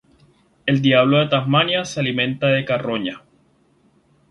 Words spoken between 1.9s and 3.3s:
alimenta de carroña.